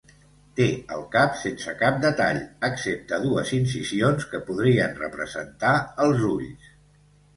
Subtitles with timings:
[0.59, 5.75] Té el cap sense cap detall, excepte dues incisions que podrien representar
[6.07, 6.73] els ulls.